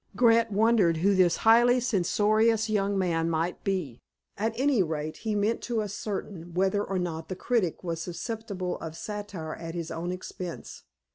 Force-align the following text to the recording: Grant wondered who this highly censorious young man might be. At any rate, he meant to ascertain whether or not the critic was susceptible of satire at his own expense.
Grant 0.15 0.49
wondered 0.49 0.97
who 0.97 1.13
this 1.13 1.35
highly 1.45 1.79
censorious 1.79 2.71
young 2.71 2.97
man 2.97 3.29
might 3.29 3.63
be. 3.63 4.01
At 4.35 4.59
any 4.59 4.81
rate, 4.81 5.17
he 5.17 5.35
meant 5.35 5.61
to 5.69 5.83
ascertain 5.83 6.55
whether 6.55 6.83
or 6.83 6.97
not 6.97 7.29
the 7.29 7.35
critic 7.35 7.83
was 7.83 8.01
susceptible 8.01 8.79
of 8.79 8.97
satire 8.97 9.53
at 9.53 9.75
his 9.75 9.91
own 9.91 10.11
expense. 10.11 10.81